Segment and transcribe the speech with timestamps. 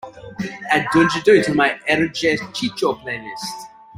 [0.71, 3.57] add Dunja, du to my ejercicio playlist